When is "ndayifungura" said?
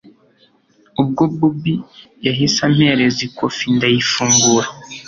3.75-4.67